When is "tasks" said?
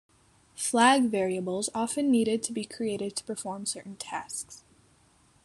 3.97-4.63